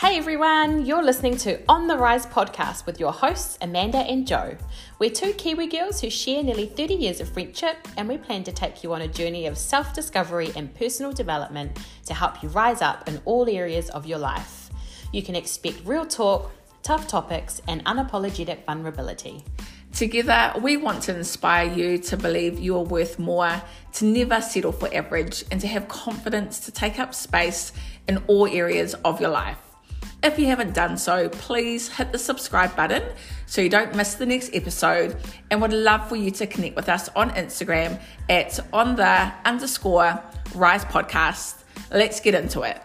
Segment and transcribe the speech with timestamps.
[0.00, 4.56] Hey everyone, you're listening to On the Rise podcast with your hosts Amanda and Jo.
[4.98, 8.50] We're two Kiwi girls who share nearly 30 years of friendship, and we plan to
[8.50, 12.80] take you on a journey of self discovery and personal development to help you rise
[12.80, 14.70] up in all areas of your life.
[15.12, 16.50] You can expect real talk,
[16.82, 19.44] tough topics, and unapologetic vulnerability.
[19.92, 23.60] Together, we want to inspire you to believe you are worth more,
[23.92, 27.74] to never settle for average, and to have confidence to take up space
[28.08, 29.69] in all areas of your life.
[30.22, 33.02] If you haven't done so, please hit the subscribe button
[33.46, 35.16] so you don't miss the next episode
[35.50, 40.22] and would love for you to connect with us on Instagram at on the underscore
[40.54, 41.62] rise podcast.
[41.90, 42.82] Let's get into it.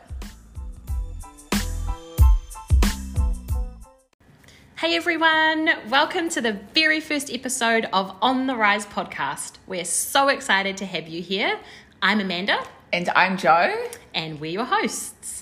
[4.77, 9.57] Hey everyone, welcome to the very first episode of On the Rise podcast.
[9.67, 11.59] We're so excited to have you here.
[12.01, 12.63] I'm Amanda.
[12.93, 13.89] And I'm Jo.
[14.13, 15.34] And we're your hosts.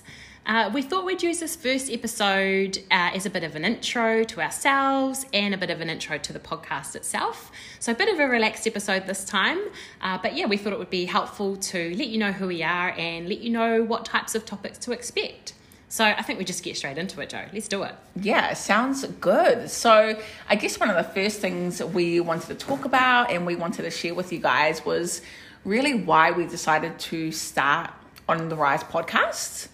[0.46, 4.26] Uh, we thought we'd use this first episode uh, as a bit of an intro
[4.26, 7.50] to ourselves and a bit of an intro to the podcast itself.
[7.80, 9.60] So, a bit of a relaxed episode this time.
[10.02, 12.62] Uh, but yeah, we thought it would be helpful to let you know who we
[12.62, 15.54] are and let you know what types of topics to expect.
[15.88, 17.46] So, I think we just get straight into it, Jo.
[17.54, 17.96] Let's do it.
[18.18, 19.70] Yeah, sounds good.
[19.70, 23.56] So, I guess one of the first things we wanted to talk about and we
[23.56, 25.22] wanted to share with you guys was
[25.64, 27.92] really why we decided to start
[28.28, 29.70] on the Rise podcast.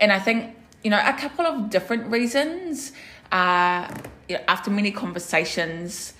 [0.00, 2.92] And I think, you know, a couple of different reasons.
[3.32, 3.92] Uh,
[4.28, 6.14] you know, after many conversations,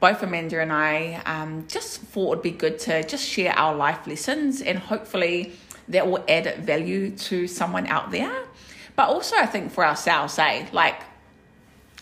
[0.00, 4.06] both Amanda and I um, just thought it'd be good to just share our life
[4.06, 5.52] lessons and hopefully
[5.88, 8.44] that will add value to someone out there.
[8.94, 10.66] But also, I think for ourselves, eh?
[10.72, 11.02] Like,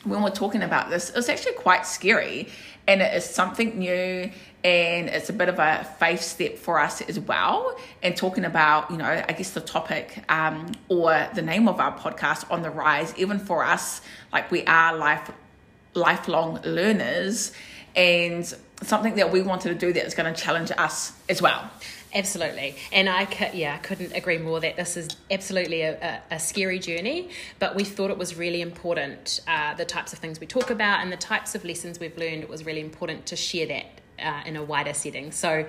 [0.05, 2.49] when we're talking about this, it's actually quite scary.
[2.87, 4.31] And it is something new
[4.63, 7.79] and it's a bit of a faith step for us as well.
[8.03, 11.97] And talking about you know i guess the topic um, or the name of our
[11.99, 14.01] podcast on the rise even for us
[14.33, 15.31] like we are life
[15.95, 17.53] lifelong learners
[17.97, 21.71] and something that we wanted to do that is going to challenge us as well
[22.15, 26.39] Absolutely, and I yeah, I couldn't agree more that this is absolutely a, a, a
[26.39, 27.31] scary journey.
[27.59, 31.01] But we thought it was really important uh, the types of things we talk about
[31.01, 32.45] and the types of lessons we've learned.
[32.45, 33.87] It was really important to share that
[34.19, 35.33] uh, in a wider setting.
[35.33, 35.67] So,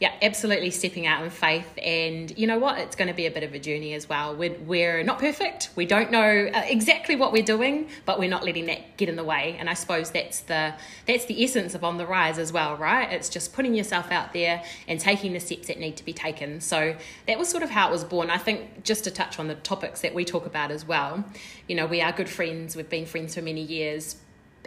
[0.00, 1.68] yeah, absolutely stepping out in faith.
[1.82, 2.78] And you know what?
[2.78, 4.36] It's going to be a bit of a journey as well.
[4.36, 5.70] We're, we're not perfect.
[5.74, 9.16] We don't know uh, exactly what we're doing, but we're not letting that get in
[9.16, 9.56] the way.
[9.58, 10.74] And I suppose that's the
[11.06, 13.12] that's the essence of on the rise as well, right?
[13.12, 16.60] It's just putting yourself out there and taking the steps that need to be taken.
[16.60, 16.94] So
[17.26, 18.30] that was sort of how it was born.
[18.30, 21.24] I think just to touch on the topics that we talk about as well.
[21.66, 22.76] You know, we are good friends.
[22.76, 24.16] We've been friends for many years,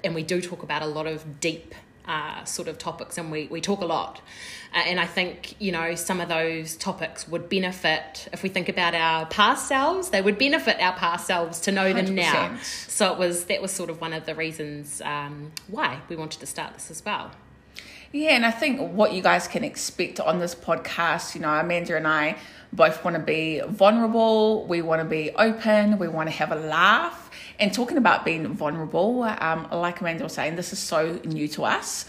[0.03, 1.73] and we do talk about a lot of deep
[2.07, 4.21] uh, sort of topics, and we, we talk a lot.
[4.73, 8.69] Uh, and I think, you know, some of those topics would benefit, if we think
[8.69, 12.05] about our past selves, they would benefit our past selves to know 100%.
[12.05, 12.57] them now.
[12.87, 16.39] So it was that was sort of one of the reasons um, why we wanted
[16.39, 17.31] to start this as well.
[18.13, 21.95] Yeah, and I think what you guys can expect on this podcast, you know, Amanda
[21.95, 22.37] and I
[22.73, 26.55] both want to be vulnerable, we want to be open, we want to have a
[26.55, 27.30] laugh.
[27.59, 31.65] And talking about being vulnerable, um, like Amanda was saying, this is so new to
[31.65, 32.05] us.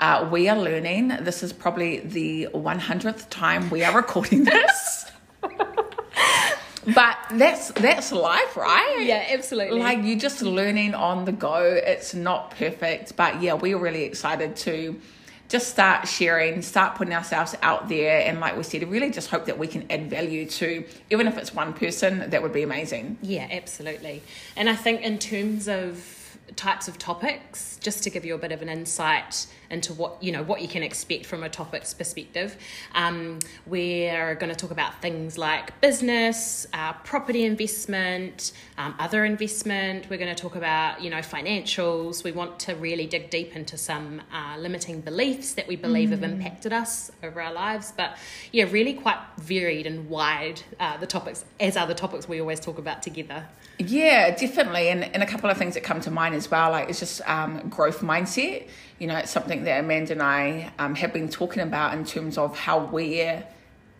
[0.00, 1.08] Uh, we are learning.
[1.20, 5.10] This is probably the 100th time we are recording this.
[6.94, 12.14] but that's that's life right yeah absolutely like you're just learning on the go it's
[12.14, 14.98] not perfect but yeah we're really excited to
[15.48, 18.20] just start sharing, start putting ourselves out there.
[18.26, 21.38] And like we said, really just hope that we can add value to, even if
[21.38, 23.16] it's one person, that would be amazing.
[23.22, 24.22] Yeah, absolutely.
[24.56, 26.17] And I think in terms of
[26.56, 30.32] types of topics, just to give you a bit of an insight into what you
[30.32, 32.56] know what you can expect from a topics perspective.
[32.94, 40.08] Um, we're going to talk about things like business, uh, property investment, um, other investment.
[40.08, 42.24] We're going to talk about you know financials.
[42.24, 46.12] We want to really dig deep into some uh, limiting beliefs that we believe mm.
[46.12, 47.92] have impacted us over our lives.
[47.96, 48.16] But
[48.52, 52.60] yeah, really quite varied and wide uh, the topics as are the topics we always
[52.60, 53.46] talk about together.
[53.78, 54.88] Yeah, definitely.
[54.88, 57.20] And, and a couple of things that come to mind as well, like it's just
[57.28, 58.66] um, growth mindset.
[58.98, 62.38] You know, it's something that Amanda and I um, have been talking about in terms
[62.38, 63.44] of how we're,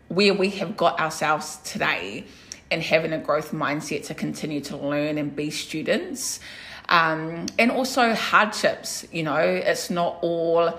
[0.09, 2.25] where we have got ourselves today
[2.71, 6.41] and having a growth mindset to continue to learn and be students.
[6.89, 10.79] Um, and also hardships, you know, it's not all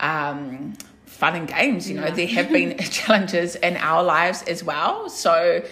[0.00, 0.74] um,
[1.06, 2.14] fun and games, you know, yeah.
[2.14, 5.08] there have been challenges in our lives as well.
[5.08, 5.62] So,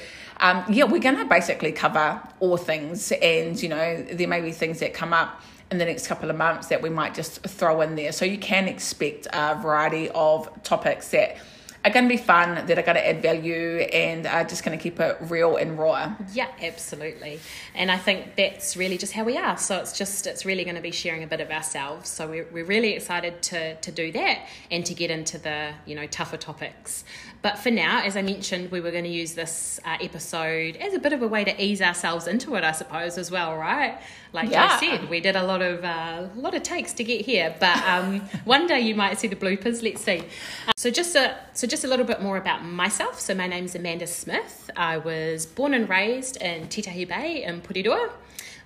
[0.42, 4.52] um, yeah, we're going to basically cover all things, and you know, there may be
[4.52, 5.40] things that come up
[5.70, 8.12] in the next couple of months that we might just throw in there.
[8.12, 11.36] So you can expect a variety of topics that
[11.84, 14.76] are going to be fun, that are going to add value, and are just going
[14.76, 16.14] to keep it real and raw.
[16.32, 17.40] Yeah, absolutely.
[17.74, 19.58] And I think that's really just how we are.
[19.58, 22.08] So it's just, it's really going to be sharing a bit of ourselves.
[22.08, 25.96] So we're, we're really excited to, to do that and to get into the, you
[25.96, 27.04] know, tougher topics.
[27.42, 30.94] But for now, as I mentioned, we were going to use this uh, episode as
[30.94, 33.98] a bit of a way to ease ourselves into it, I suppose, as well, right?
[34.32, 34.78] Like yeah.
[34.80, 37.54] I said, we did a lot of uh, a lot of takes to get here,
[37.58, 39.82] but um, one day you might see the bloopers.
[39.82, 40.20] Let's see.
[40.66, 43.18] Uh, so just a so just a little bit more about myself.
[43.18, 44.70] So my name's Amanda Smith.
[44.76, 48.10] I was born and raised in Titahi Bay in Porirua.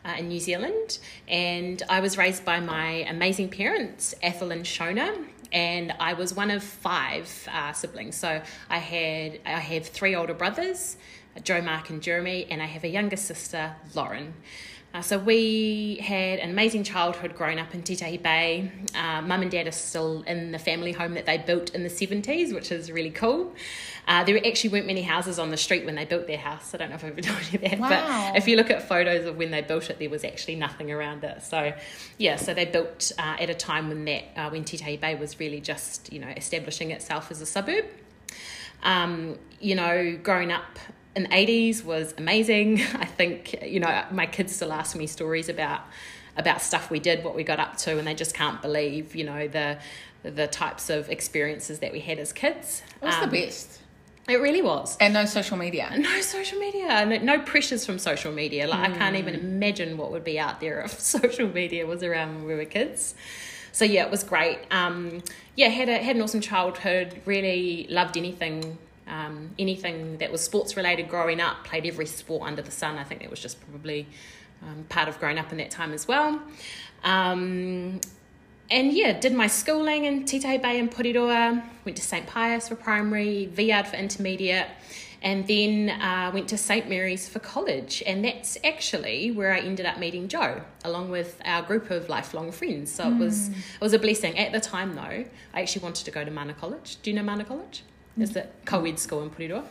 [0.05, 5.25] Uh, in New Zealand, and I was raised by my amazing parents, Ethel and Shona,
[5.51, 8.15] and I was one of five uh, siblings.
[8.15, 10.97] So I had I have three older brothers,
[11.43, 14.35] Joe, Mark, and Jeremy, and I have a younger sister, Lauren.
[14.97, 18.71] Uh, so we had an amazing childhood growing up in Titahi Bay.
[18.95, 21.91] Uh, Mum and Dad are still in the family home that they built in the
[21.91, 23.53] 70s, which is really cool.
[24.09, 26.73] Uh, there actually weren't many houses on the street when they built their house.
[26.73, 27.91] I don't know if I've ever told you that, wow.
[27.91, 30.91] but if you look at photos of when they built it, there was actually nothing
[30.91, 31.43] around it.
[31.43, 31.75] So,
[32.17, 35.39] yeah, so they built uh, at a time when that uh, when Titahi Bay was
[35.39, 37.85] really just you know establishing itself as a suburb.
[38.83, 40.79] Um, you know, growing up
[41.17, 42.81] in the 80s was amazing.
[42.95, 45.81] I think, you know, my kids still ask me stories about
[46.39, 49.25] about stuff we did, what we got up to, and they just can't believe, you
[49.25, 49.79] know, the
[50.23, 52.83] the types of experiences that we had as kids.
[53.01, 53.81] It was um, the best.
[54.29, 54.97] It really was.
[54.99, 55.91] And no social media.
[55.97, 57.07] No social media.
[57.07, 58.67] No, no pressures from social media.
[58.67, 58.95] Like, mm.
[58.95, 59.45] I can't even mm.
[59.45, 63.15] imagine what would be out there if social media was around when we were kids.
[63.71, 64.59] So, yeah, it was great.
[64.73, 65.23] Um,
[65.55, 67.21] yeah, had, a, had an awesome childhood.
[67.25, 72.63] Really loved anything um, anything that was sports related growing up, played every sport under
[72.63, 72.99] the sun.
[72.99, 74.07] I think that was just probably
[74.63, 76.41] um, part of growing up in that time as well.
[77.05, 78.01] Um,
[78.69, 82.27] and yeah, did my schooling in Titahi Bay and Porirua, went to St.
[82.27, 84.67] Pius for primary, Viard for intermediate,
[85.23, 86.89] and then uh, went to St.
[86.89, 88.03] Mary's for college.
[88.07, 92.51] And that's actually where I ended up meeting Jo, along with our group of lifelong
[92.51, 92.91] friends.
[92.93, 93.15] So mm.
[93.15, 93.55] it was hmm.
[93.55, 94.37] it was a blessing.
[94.39, 95.25] At the time, though,
[95.55, 96.99] I actually wanted to go to Mana College.
[97.03, 97.83] Do you know Mana College?
[98.19, 99.65] Is the co-ed school in Porirua.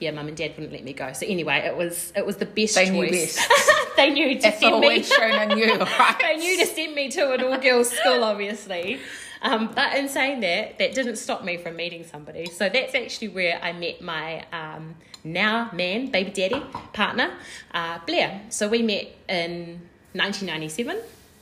[0.00, 1.12] Yeah, mum and dad wouldn't let me go.
[1.12, 2.92] So anyway, it was it was the best they choice.
[2.92, 3.40] Knew best.
[3.96, 5.00] they knew to That's send me.
[5.00, 6.16] Shona knew, right?
[6.20, 9.00] they knew to send me to an all girls school, obviously.
[9.42, 12.46] Um, but in saying that, that didn't stop me from meeting somebody.
[12.46, 17.32] So that's actually where I met my um, now man, baby daddy partner,
[17.74, 18.40] uh, Blair.
[18.48, 19.80] So we met in
[20.14, 20.98] 1997,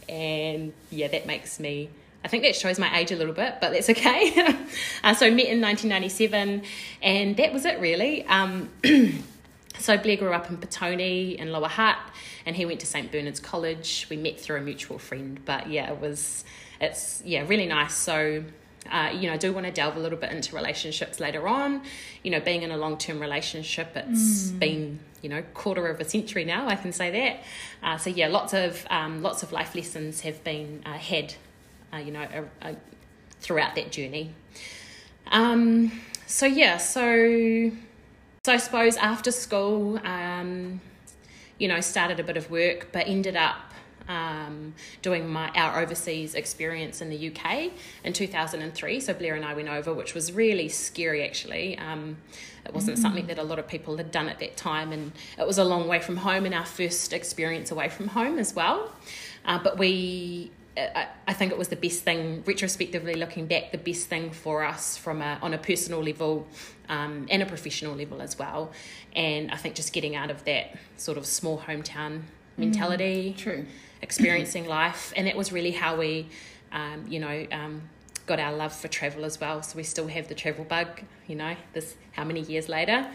[0.09, 1.91] and yeah, that makes me
[2.25, 4.33] I think that shows my age a little bit, but that's okay.
[5.05, 6.63] uh, so met in 1997,
[7.03, 8.27] and that was it really.
[8.27, 8.71] Um,
[9.79, 11.99] so Blair grew up in Petone in Lower Hutt,
[12.47, 14.07] and he went to St Bernard's College.
[14.09, 16.45] We met through a mutual friend, but yeah, it was
[16.81, 17.95] it's yeah really nice.
[17.95, 18.45] So.
[18.93, 21.81] Uh, you know, I do want to delve a little bit into relationships later on.
[22.23, 24.59] You know, being in a long term relationship, it's mm.
[24.59, 26.69] been you know quarter of a century now.
[26.69, 27.43] I can say that.
[27.83, 31.35] Uh, so yeah, lots of um, lots of life lessons have been uh, had
[31.95, 32.27] uh, you know,
[32.63, 32.77] a, a,
[33.41, 34.35] throughout that journey.
[35.31, 35.93] Um,
[36.27, 37.71] so yeah, so
[38.45, 40.81] so I suppose after school, um,
[41.59, 43.73] you know, started a bit of work, but ended up
[44.09, 47.71] um, doing my our overseas experience in the UK
[48.05, 49.01] in 2003.
[49.01, 51.79] So Blair and I went over, which was really scary actually.
[51.79, 52.17] Um,
[52.67, 53.03] it wasn't mm.
[53.03, 55.65] something that a lot of people had done at that time, and it was a
[55.65, 58.91] long way from home and our first experience away from home as well.
[59.45, 63.79] Uh, but we I, I think it was the best thing, retrospectively looking back, the
[63.79, 66.47] best thing for us from a, on a personal level
[66.89, 68.73] um, and a professional level as well.
[69.15, 72.23] And I think just getting out of that sort of small hometown
[72.57, 73.67] mentality, mm, true,
[74.03, 76.29] experiencing life, and that was really how we,
[76.73, 77.83] um, you know, um,
[78.27, 79.63] got our love for travel as well.
[79.63, 83.07] So we still have the travel bug, you know, this how many years later,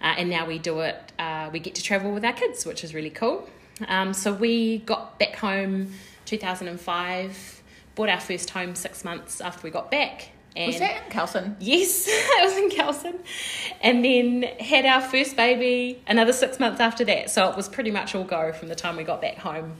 [0.00, 1.12] uh, and now we do it.
[1.18, 3.48] Uh, we get to travel with our kids, which is really cool.
[3.88, 5.92] Um, so we got back home
[6.24, 7.62] 2005.
[7.94, 10.30] Bought our first home six months after we got back.
[10.56, 11.56] And was that in Kelson?
[11.58, 13.18] Yes, it was in Kelson.
[13.80, 17.30] And then had our first baby another six months after that.
[17.30, 19.76] So it was pretty much all go from the time we got back home.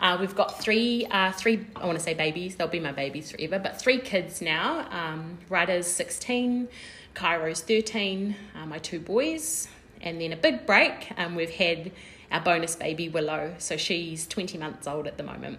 [0.00, 1.66] Uh, we've got three, uh, three.
[1.76, 2.56] I want to say babies.
[2.56, 3.58] They'll be my babies forever.
[3.58, 4.88] But three kids now.
[4.90, 6.68] Um, Ryder's sixteen,
[7.14, 8.34] Cairo's thirteen.
[8.54, 9.68] Uh, my two boys,
[10.00, 11.12] and then a big break.
[11.16, 11.92] Um, we've had
[12.32, 13.54] our bonus baby Willow.
[13.58, 15.58] So she's twenty months old at the moment.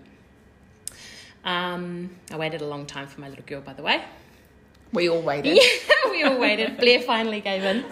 [1.46, 4.04] Um, I waited a long time for my little girl, by the way.
[4.92, 5.58] We all waited.
[5.88, 6.78] Yeah, we all waited.
[6.78, 7.86] Blair finally gave in.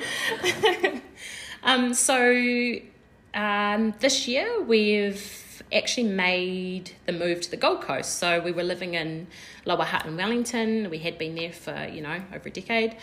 [1.64, 2.76] um, so
[3.34, 8.18] um, this year we've actually made the move to the Gold Coast.
[8.18, 9.28] So we were living in
[9.66, 10.90] Lower Hutt in Wellington.
[10.90, 12.96] We had been there for, you know, over a decade.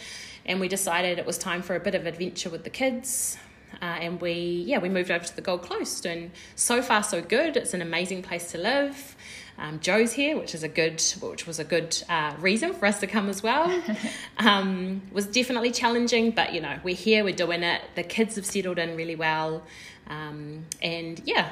[0.46, 3.36] And we decided it was time for a bit of adventure with the kids.
[3.80, 6.06] Uh, and we, yeah, we moved over to the Gold Coast.
[6.06, 7.56] And so far, so good.
[7.56, 9.16] It's an amazing place to live.
[9.60, 12.98] Um, Jo's here, which is a good, which was a good uh, reason for us
[13.00, 13.82] to come as well.
[14.38, 17.82] Um, was definitely challenging, but you know we're here, we're doing it.
[17.94, 19.62] The kids have settled in really well,
[20.08, 21.50] um, and yeah.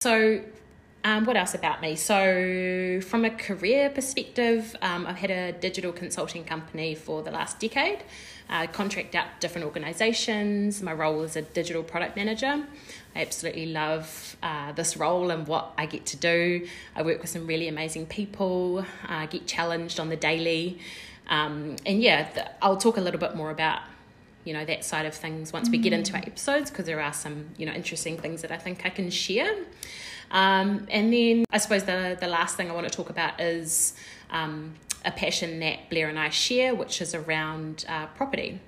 [0.00, 0.42] So,
[1.04, 1.94] um, what else about me?
[1.94, 7.60] So, from a career perspective, um, I've had a digital consulting company for the last
[7.60, 8.00] decade.
[8.48, 10.82] I contract out different organizations.
[10.82, 12.64] My role is a digital product manager.
[13.14, 16.66] I absolutely love uh, this role and what I get to do.
[16.94, 20.78] I work with some really amazing people, I get challenged on the daily.
[21.28, 23.80] Um, and yeah, th- I'll talk a little bit more about
[24.48, 27.12] you know that side of things once we get into our episodes because there are
[27.12, 29.54] some you know interesting things that I think I can share.
[30.30, 33.92] Um, and then I suppose the the last thing I want to talk about is
[34.30, 34.72] um,
[35.04, 38.58] a passion that Blair and I share, which is around uh, property.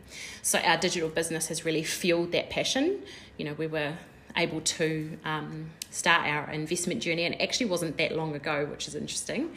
[0.43, 3.01] So our digital business has really fueled that passion.
[3.39, 3.95] You know, we were
[4.37, 8.89] able to um, start our investment journey, and it actually wasn't that long ago, which
[8.89, 9.55] is interesting.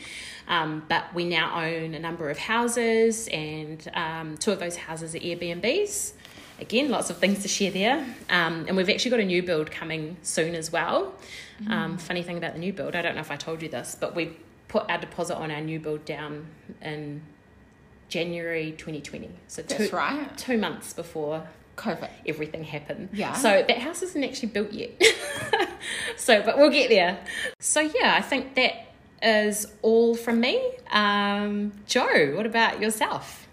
[0.47, 5.15] Um, but we now own a number of houses, and um, two of those houses
[5.15, 6.13] are Airbnbs.
[6.59, 8.05] Again, lots of things to share there.
[8.29, 11.13] Um, and we've actually got a new build coming soon as well.
[11.69, 13.95] Um, funny thing about the new build, I don't know if I told you this,
[13.99, 14.37] but we
[14.67, 16.47] put our deposit on our new build down
[16.81, 17.21] in
[18.09, 19.29] January 2020.
[19.47, 20.37] So two, That's right.
[20.37, 22.09] two months before COVID.
[22.27, 23.09] everything happened.
[23.13, 23.33] Yeah.
[23.33, 24.91] So that house isn't actually built yet.
[26.17, 27.19] so, but we'll get there.
[27.59, 30.61] So yeah, I think that is all from me.
[30.91, 33.47] Um, Jo, what about yourself?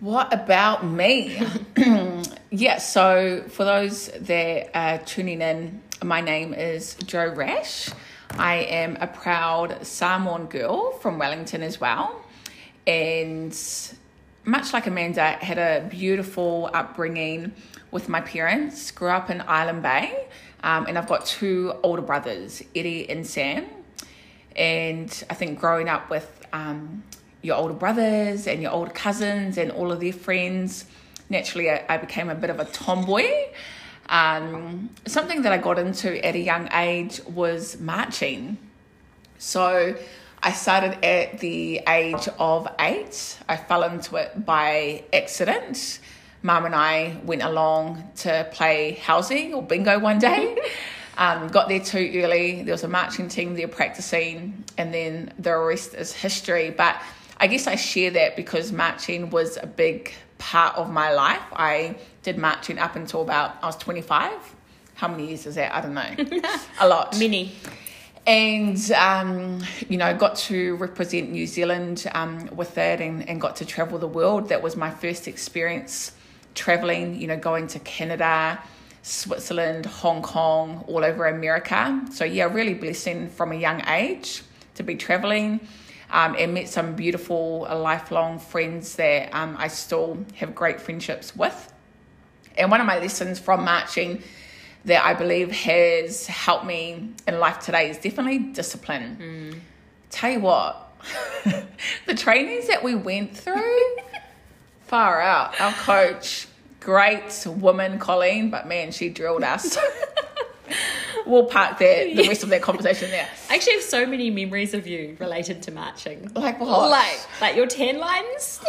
[0.00, 1.40] What about me?
[2.50, 7.88] yeah, so for those that are tuning in, my name is Jo Rash.
[8.32, 12.22] I am a proud Samoan girl from Wellington as well.
[12.86, 13.54] And
[14.46, 17.52] much like Amanda, had a beautiful upbringing
[17.90, 18.92] with my parents.
[18.92, 20.28] Grew up in Island Bay,
[20.62, 23.66] um, and I've got two older brothers, Eddie and Sam.
[24.54, 27.02] And I think growing up with um,
[27.42, 30.86] your older brothers and your older cousins and all of their friends,
[31.28, 33.28] naturally I, I became a bit of a tomboy.
[34.08, 38.56] Um, something that I got into at a young age was marching.
[39.38, 39.96] So
[40.42, 43.38] I started at the age of eight.
[43.48, 45.98] I fell into it by accident.
[46.42, 50.58] Mum and I went along to play housie or bingo one day.
[51.18, 52.62] Um, got there too early.
[52.62, 56.68] There was a marching team there practicing, and then the rest is history.
[56.70, 57.00] But
[57.38, 61.40] I guess I share that because marching was a big part of my life.
[61.52, 64.30] I did marching up until about I was 25.
[64.94, 65.74] How many years is that?
[65.74, 66.50] I don't know.
[66.80, 67.54] a lot Mini.
[68.26, 73.56] And um, you know got to represent new zealand um, with that and, and got
[73.56, 74.48] to travel the world.
[74.48, 76.12] That was my first experience
[76.54, 78.58] traveling you know going to canada
[79.02, 82.04] switzerland hong kong all over america.
[82.12, 84.42] So yeah really blessing from a young age
[84.74, 85.60] to be traveling
[86.10, 91.36] um, and met some beautiful uh, lifelong friends that um, i still have great friendships
[91.36, 91.72] with.
[92.58, 94.22] And one of my lessons from marching
[94.86, 99.16] that I believe has helped me in life today is definitely discipline.
[99.16, 99.58] Hmm.
[100.10, 100.92] Tell you what,
[102.06, 103.96] the trainings that we went through,
[104.86, 105.60] far out.
[105.60, 106.46] Our coach,
[106.80, 109.76] great woman, Colleen, but man, she drilled us.
[111.26, 113.28] we'll park there, the rest of that conversation there.
[113.50, 116.30] I actually have so many memories of you related to marching.
[116.34, 116.90] Like what?
[116.90, 118.60] Like, like your tan lines.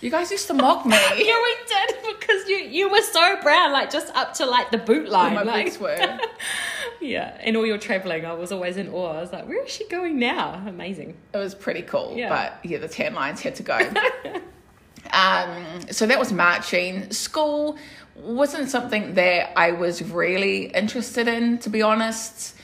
[0.00, 0.96] You guys used to mock me.
[0.96, 4.78] yeah, we did because you you were so brown, like just up to like the
[4.78, 5.34] boot line.
[5.34, 6.18] my like, boots were.
[7.00, 9.16] yeah, and all your traveling, I was always in awe.
[9.18, 10.62] I was like, where is she going now?
[10.66, 11.16] Amazing.
[11.34, 12.28] It was pretty cool, Yeah.
[12.28, 13.76] but yeah, the tan lines had to go.
[15.12, 17.10] um, so that was marching.
[17.10, 17.76] School
[18.14, 22.54] wasn't something that I was really interested in, to be honest.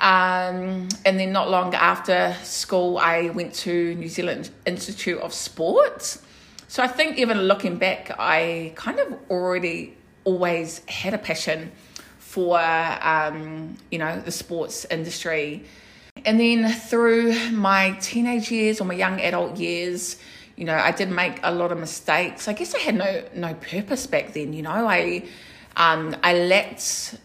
[0.00, 6.18] Um, and then not long after school, I went to New Zealand Institute of Sport.
[6.72, 11.70] So I think even looking back, I kind of already always had a passion
[12.16, 15.66] for um, you know the sports industry.
[16.24, 20.16] And then through my teenage years or my young adult years,
[20.56, 22.48] you know, I did make a lot of mistakes.
[22.48, 24.54] I guess I had no no purpose back then.
[24.54, 25.28] You know, I
[25.76, 27.16] um, I lacked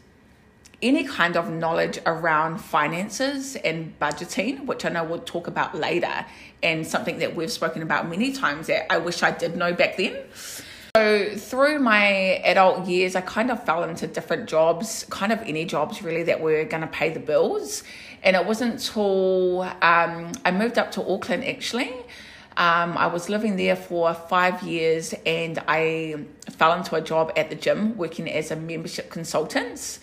[0.81, 6.25] any kind of knowledge around finances and budgeting, which I know we'll talk about later,
[6.61, 9.97] and something that we've spoken about many times that I wish I did know back
[9.97, 10.17] then.
[10.95, 12.07] So through my
[12.43, 16.41] adult years, I kind of fell into different jobs, kind of any jobs really that
[16.41, 17.83] were going to pay the bills.
[18.23, 21.93] And it wasn't until um, I moved up to Auckland actually.
[22.57, 27.51] Um, I was living there for five years and I fell into a job at
[27.51, 29.99] the gym working as a membership consultant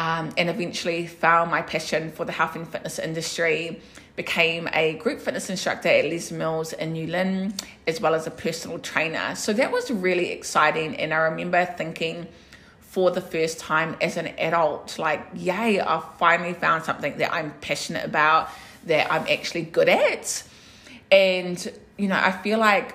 [0.00, 3.82] um, and eventually found my passion for the health and fitness industry.
[4.16, 7.52] Became a group fitness instructor at Les Mills in New Lynn,
[7.86, 9.34] as well as a personal trainer.
[9.34, 10.96] So that was really exciting.
[10.96, 12.26] And I remember thinking
[12.80, 17.50] for the first time as an adult, like, yay, I finally found something that I'm
[17.60, 18.48] passionate about,
[18.86, 20.42] that I'm actually good at.
[21.12, 22.94] And, you know, I feel like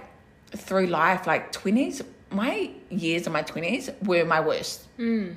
[0.56, 4.88] through life, like 20s, my years of my 20s were my worst.
[4.98, 5.36] Mm.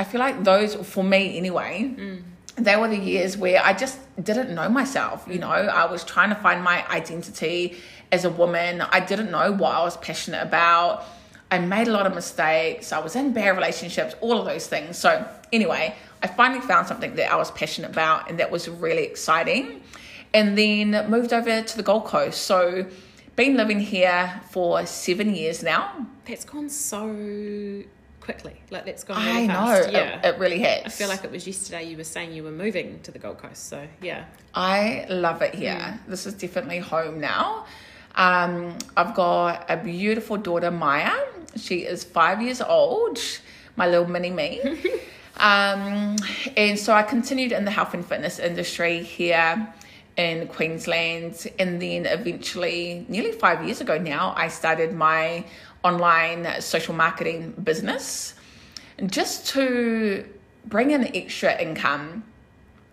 [0.00, 2.22] I feel like those, for me anyway, mm.
[2.56, 5.26] they were the years where I just didn't know myself.
[5.28, 7.76] You know, I was trying to find my identity
[8.10, 8.80] as a woman.
[8.80, 11.04] I didn't know what I was passionate about.
[11.50, 12.94] I made a lot of mistakes.
[12.94, 14.96] I was in bad relationships, all of those things.
[14.96, 19.02] So, anyway, I finally found something that I was passionate about, and that was really
[19.02, 19.82] exciting.
[20.32, 22.40] And then moved over to the Gold Coast.
[22.44, 22.86] So,
[23.36, 26.06] been living here for seven years now.
[26.24, 27.84] That's gone so
[28.20, 28.60] quickly.
[28.70, 29.86] Like that's gone really I fast.
[29.86, 30.20] know, Yeah.
[30.20, 30.84] it, it really has.
[30.86, 33.38] I feel like it was yesterday you were saying you were moving to the Gold
[33.38, 33.68] Coast.
[33.68, 34.24] So yeah.
[34.54, 35.74] I love it here.
[35.74, 35.98] Mm.
[36.06, 37.66] This is definitely home now.
[38.14, 41.12] Um, I've got a beautiful daughter, Maya.
[41.56, 43.18] She is five years old,
[43.76, 44.60] my little mini me.
[45.36, 46.16] um,
[46.56, 49.72] and so I continued in the health and fitness industry here
[50.20, 51.46] in Queensland.
[51.58, 55.44] And then eventually, nearly five years ago now, I started my
[55.82, 58.34] online social marketing business
[59.06, 60.24] just to
[60.66, 62.22] bring in extra income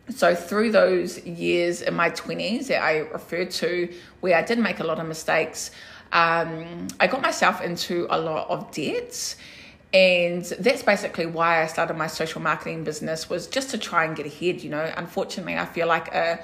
[0.10, 4.80] so through those years in my 20s that i referred to where i did make
[4.80, 5.70] a lot of mistakes
[6.14, 9.36] um, i got myself into a lot of debts
[9.92, 14.16] and that's basically why i started my social marketing business was just to try and
[14.16, 16.40] get ahead you know unfortunately i feel like a,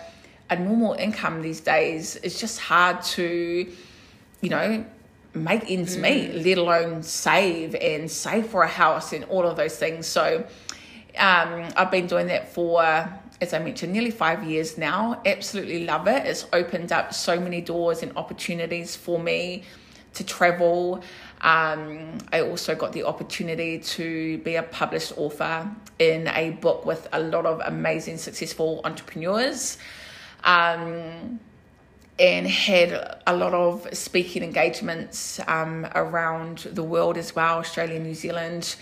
[0.54, 3.72] a normal income these days, it's just hard to
[4.42, 4.86] you know
[5.36, 9.76] make ends meet let alone save and save for a house and all of those
[9.78, 10.46] things so
[11.18, 12.84] um, I've been doing that for,
[13.42, 15.22] as I mentioned, nearly five years now.
[15.26, 16.26] Absolutely love it.
[16.26, 19.64] It's opened up so many doors and opportunities for me
[20.16, 21.04] to travel.
[21.42, 27.08] Um, I also got the opportunity to be a published author in a book with
[27.14, 29.78] a lot of amazing, successful entrepreneurs.
[30.44, 31.40] Um,
[32.20, 38.14] and had a lot of speaking engagements um, around the world as well, Australia, New
[38.14, 38.76] Zealand,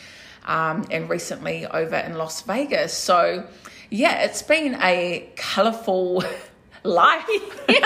[0.45, 2.93] um, and recently over in Las Vegas.
[2.93, 3.47] So,
[3.89, 6.23] yeah, it's been a colourful
[6.83, 7.69] life.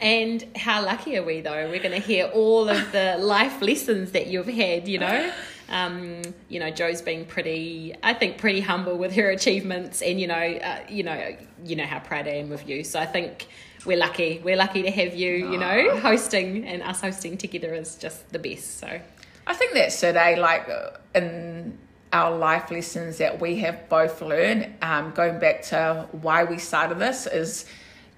[0.00, 1.68] And how lucky are we though?
[1.70, 5.32] We're going to hear all of the life lessons that you've had, you know.
[5.68, 10.26] Um, you know, Jo's being pretty, I think, pretty humble with her achievements, and you
[10.26, 12.84] know, uh, you know, you know how proud I am of you.
[12.84, 13.48] So I think
[13.86, 14.40] we're lucky.
[14.44, 15.50] We're lucky to have you.
[15.50, 18.78] You know, hosting and us hosting together is just the best.
[18.78, 19.00] So
[19.46, 20.36] I think that's it, eh?
[20.38, 21.78] Like uh, in
[22.12, 26.98] our life lessons that we have both learned, um, going back to why we started
[26.98, 27.66] this, is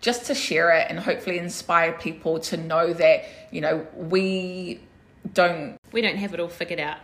[0.00, 4.80] just to share it and hopefully inspire people to know that, you know, we
[5.32, 6.98] don't we don't have it all figured out.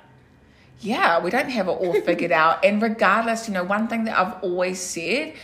[0.82, 2.64] Yeah, we don't have it all figured out.
[2.64, 5.34] And regardless, you know, one thing that I've always said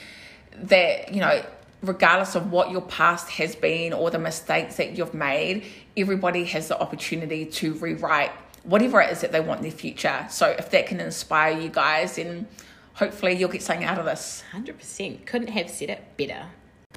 [0.65, 1.45] that, you know,
[1.83, 5.65] regardless of what your past has been or the mistakes that you've made,
[5.97, 8.33] everybody has the opportunity to rewrite
[8.65, 10.27] whatever it is that they want in their future.
[10.29, 12.49] So if that can inspire you guys, then
[12.95, 14.43] hopefully you'll get something out of this.
[14.51, 15.25] Hundred percent.
[15.25, 16.47] Couldn't have said it better.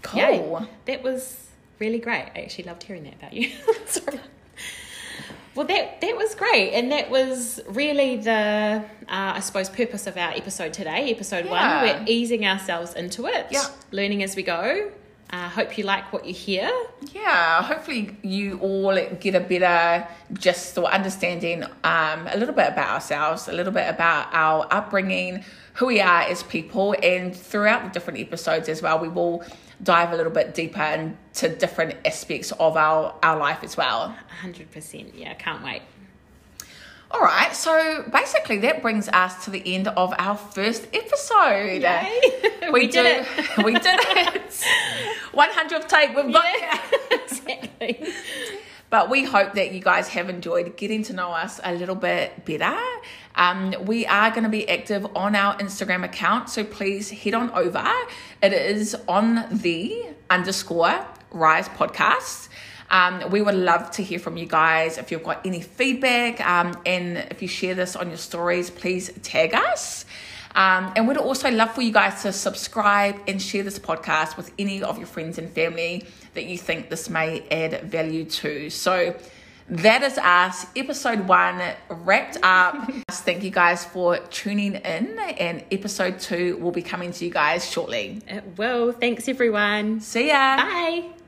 [0.01, 0.19] Cool.
[0.19, 0.67] Yay.
[0.85, 1.47] That was
[1.79, 2.29] really great.
[2.35, 3.51] I actually loved hearing that about you.
[3.85, 4.19] Sorry.
[5.53, 8.31] Well, that that was great, and that was really the
[9.09, 11.83] uh, I suppose purpose of our episode today, episode Yeah.
[11.83, 11.99] one.
[11.99, 13.65] We're easing ourselves into it, Yeah.
[13.91, 14.91] learning as we go.
[15.33, 16.69] Uh, hope you like what you hear.
[17.13, 22.89] Yeah, hopefully you all get a better gist or understanding um, a little bit about
[22.89, 25.43] ourselves, a little bit about our upbringing,
[25.75, 29.43] who we are as people, and throughout the different episodes as well, we will
[29.83, 34.15] dive a little bit deeper into different aspects of our, our life as well.
[34.41, 35.15] hundred percent.
[35.15, 35.81] Yeah, can't wait.
[37.13, 41.81] All right, so basically that brings us to the end of our first episode.
[41.81, 42.21] Yay.
[42.71, 43.65] We did it.
[43.65, 44.65] we did it.
[45.33, 46.79] 100th take, we've got Yeah,
[47.11, 48.07] exactly.
[48.89, 52.45] But we hope that you guys have enjoyed getting to know us a little bit
[52.45, 52.77] better.
[53.35, 57.49] Um, we are going to be active on our Instagram account, so please head on
[57.51, 57.87] over.
[58.41, 62.49] It is on the underscore Rise podcast.
[62.89, 64.97] Um, we would love to hear from you guys.
[64.97, 69.09] If you've got any feedback, um, and if you share this on your stories, please
[69.23, 70.05] tag us.
[70.53, 74.51] Um, and we'd also love for you guys to subscribe and share this podcast with
[74.59, 78.69] any of your friends and family that you think this may add value to.
[78.69, 79.15] So
[79.71, 82.91] that is us, episode one wrapped up.
[83.11, 87.69] Thank you guys for tuning in, and episode two will be coming to you guys
[87.69, 88.21] shortly.
[88.29, 88.91] Uh, it will.
[88.91, 90.01] Thanks, everyone.
[90.01, 90.57] See ya.
[90.57, 91.20] Bye.